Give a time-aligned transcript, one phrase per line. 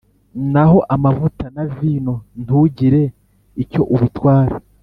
[0.51, 2.13] naho amavuta na vino
[2.43, 3.01] ntugire
[3.63, 4.55] icyo ubitwara.